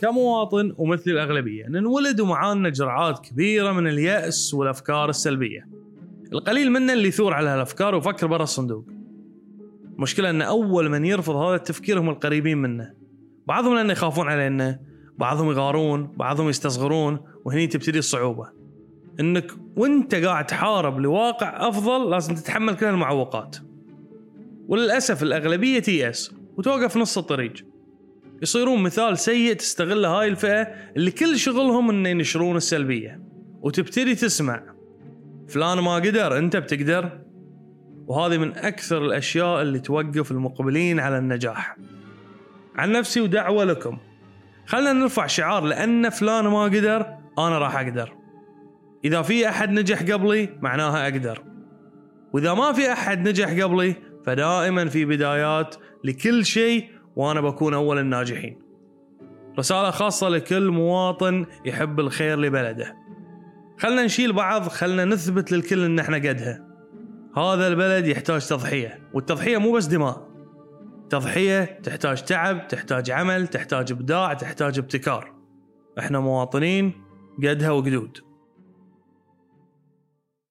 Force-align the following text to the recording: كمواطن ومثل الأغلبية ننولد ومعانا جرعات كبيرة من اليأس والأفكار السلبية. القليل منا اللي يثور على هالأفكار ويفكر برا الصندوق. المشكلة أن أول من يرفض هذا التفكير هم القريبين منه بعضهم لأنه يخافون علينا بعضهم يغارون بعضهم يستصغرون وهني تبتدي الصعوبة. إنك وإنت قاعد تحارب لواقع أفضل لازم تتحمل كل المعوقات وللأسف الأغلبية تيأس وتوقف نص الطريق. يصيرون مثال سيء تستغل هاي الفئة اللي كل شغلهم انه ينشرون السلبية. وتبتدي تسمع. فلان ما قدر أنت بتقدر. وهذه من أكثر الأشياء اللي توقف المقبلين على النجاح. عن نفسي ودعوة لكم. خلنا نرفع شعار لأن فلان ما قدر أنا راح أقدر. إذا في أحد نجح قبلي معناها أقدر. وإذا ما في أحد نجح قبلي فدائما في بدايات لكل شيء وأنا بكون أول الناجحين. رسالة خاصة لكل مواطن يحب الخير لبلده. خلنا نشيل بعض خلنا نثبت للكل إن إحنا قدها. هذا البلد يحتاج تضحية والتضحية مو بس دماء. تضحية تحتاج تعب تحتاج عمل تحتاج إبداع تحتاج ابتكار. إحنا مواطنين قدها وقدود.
كمواطن 0.00 0.74
ومثل 0.78 1.10
الأغلبية 1.10 1.66
ننولد 1.66 2.20
ومعانا 2.20 2.68
جرعات 2.68 3.18
كبيرة 3.18 3.72
من 3.72 3.86
اليأس 3.86 4.54
والأفكار 4.54 5.10
السلبية. 5.10 5.68
القليل 6.32 6.72
منا 6.72 6.92
اللي 6.92 7.08
يثور 7.08 7.34
على 7.34 7.48
هالأفكار 7.48 7.94
ويفكر 7.94 8.26
برا 8.26 8.42
الصندوق. 8.42 8.84
المشكلة 9.96 10.30
أن 10.30 10.42
أول 10.42 10.88
من 10.88 11.04
يرفض 11.04 11.36
هذا 11.36 11.54
التفكير 11.54 12.00
هم 12.00 12.10
القريبين 12.10 12.58
منه 12.58 12.92
بعضهم 13.46 13.74
لأنه 13.74 13.92
يخافون 13.92 14.28
علينا 14.28 14.80
بعضهم 15.18 15.50
يغارون 15.50 16.06
بعضهم 16.16 16.48
يستصغرون 16.48 17.18
وهني 17.44 17.66
تبتدي 17.66 17.98
الصعوبة. 17.98 18.48
إنك 19.20 19.52
وإنت 19.76 20.14
قاعد 20.14 20.46
تحارب 20.46 21.00
لواقع 21.00 21.68
أفضل 21.68 22.10
لازم 22.10 22.34
تتحمل 22.34 22.76
كل 22.76 22.86
المعوقات 22.86 23.56
وللأسف 24.68 25.22
الأغلبية 25.22 25.78
تيأس 25.78 26.34
وتوقف 26.56 26.96
نص 26.96 27.18
الطريق. 27.18 27.67
يصيرون 28.42 28.82
مثال 28.82 29.18
سيء 29.18 29.52
تستغل 29.52 30.04
هاي 30.04 30.28
الفئة 30.28 30.62
اللي 30.96 31.10
كل 31.10 31.38
شغلهم 31.38 31.90
انه 31.90 32.08
ينشرون 32.08 32.56
السلبية. 32.56 33.20
وتبتدي 33.60 34.14
تسمع. 34.14 34.62
فلان 35.48 35.78
ما 35.78 35.94
قدر 35.94 36.38
أنت 36.38 36.56
بتقدر. 36.56 37.20
وهذه 38.06 38.38
من 38.38 38.56
أكثر 38.56 39.04
الأشياء 39.04 39.62
اللي 39.62 39.78
توقف 39.78 40.30
المقبلين 40.30 41.00
على 41.00 41.18
النجاح. 41.18 41.76
عن 42.76 42.92
نفسي 42.92 43.20
ودعوة 43.20 43.64
لكم. 43.64 43.98
خلنا 44.66 44.92
نرفع 44.92 45.26
شعار 45.26 45.64
لأن 45.64 46.10
فلان 46.10 46.44
ما 46.44 46.62
قدر 46.62 47.06
أنا 47.38 47.58
راح 47.58 47.76
أقدر. 47.76 48.12
إذا 49.04 49.22
في 49.22 49.48
أحد 49.48 49.70
نجح 49.70 50.02
قبلي 50.02 50.48
معناها 50.60 51.08
أقدر. 51.08 51.42
وإذا 52.32 52.54
ما 52.54 52.72
في 52.72 52.92
أحد 52.92 53.28
نجح 53.28 53.62
قبلي 53.62 53.94
فدائما 54.26 54.84
في 54.84 55.04
بدايات 55.04 55.76
لكل 56.04 56.46
شيء 56.46 56.97
وأنا 57.18 57.40
بكون 57.40 57.74
أول 57.74 57.98
الناجحين. 57.98 58.58
رسالة 59.58 59.90
خاصة 59.90 60.28
لكل 60.28 60.70
مواطن 60.70 61.46
يحب 61.64 62.00
الخير 62.00 62.40
لبلده. 62.40 62.96
خلنا 63.78 64.04
نشيل 64.04 64.32
بعض 64.32 64.68
خلنا 64.68 65.04
نثبت 65.04 65.52
للكل 65.52 65.84
إن 65.84 65.98
إحنا 65.98 66.16
قدها. 66.16 66.68
هذا 67.36 67.66
البلد 67.66 68.06
يحتاج 68.06 68.46
تضحية 68.46 69.08
والتضحية 69.14 69.58
مو 69.58 69.72
بس 69.72 69.86
دماء. 69.86 70.28
تضحية 71.10 71.64
تحتاج 71.64 72.24
تعب 72.24 72.68
تحتاج 72.68 73.10
عمل 73.10 73.46
تحتاج 73.46 73.92
إبداع 73.92 74.34
تحتاج 74.34 74.78
ابتكار. 74.78 75.32
إحنا 75.98 76.20
مواطنين 76.20 76.92
قدها 77.38 77.70
وقدود. 77.70 78.18